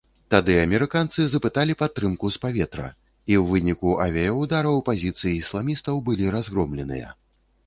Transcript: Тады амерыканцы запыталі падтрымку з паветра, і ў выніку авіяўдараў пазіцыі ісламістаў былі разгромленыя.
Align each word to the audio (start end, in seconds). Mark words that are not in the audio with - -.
Тады 0.33 0.53
амерыканцы 0.59 1.25
запыталі 1.33 1.75
падтрымку 1.81 2.31
з 2.35 2.41
паветра, 2.45 2.87
і 2.87 3.33
ў 3.43 3.53
выніку 3.53 3.93
авіяўдараў 4.07 4.83
пазіцыі 4.89 5.33
ісламістаў 5.43 5.95
былі 6.11 6.25
разгромленыя. 6.39 7.09